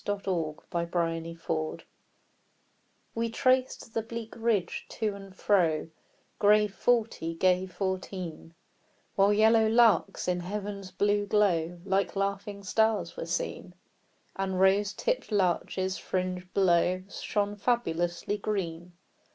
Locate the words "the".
0.71-0.85, 3.93-4.01